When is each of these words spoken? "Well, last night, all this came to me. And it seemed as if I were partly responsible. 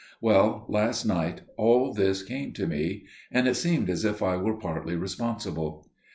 "Well, 0.19 0.65
last 0.67 1.05
night, 1.05 1.41
all 1.57 1.93
this 1.93 2.23
came 2.23 2.53
to 2.53 2.65
me. 2.65 3.05
And 3.31 3.47
it 3.47 3.53
seemed 3.53 3.87
as 3.87 4.03
if 4.03 4.23
I 4.23 4.35
were 4.35 4.57
partly 4.57 4.95
responsible. 4.95 5.91